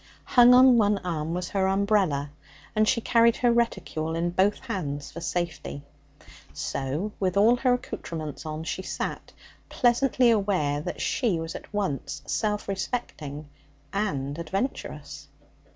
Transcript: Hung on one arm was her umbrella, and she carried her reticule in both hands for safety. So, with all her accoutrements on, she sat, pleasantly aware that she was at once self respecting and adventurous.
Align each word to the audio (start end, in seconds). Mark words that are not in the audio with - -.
Hung 0.23 0.55
on 0.55 0.79
one 0.79 0.97
arm 1.05 1.35
was 1.35 1.49
her 1.49 1.67
umbrella, 1.67 2.31
and 2.75 2.87
she 2.87 3.01
carried 3.01 3.35
her 3.37 3.51
reticule 3.53 4.15
in 4.15 4.31
both 4.31 4.57
hands 4.61 5.11
for 5.11 5.21
safety. 5.21 5.83
So, 6.55 7.11
with 7.19 7.37
all 7.37 7.57
her 7.57 7.73
accoutrements 7.75 8.43
on, 8.43 8.63
she 8.63 8.81
sat, 8.81 9.31
pleasantly 9.69 10.31
aware 10.31 10.81
that 10.81 11.01
she 11.01 11.39
was 11.39 11.53
at 11.53 11.71
once 11.71 12.23
self 12.25 12.67
respecting 12.67 13.47
and 13.93 14.39
adventurous. 14.39 15.27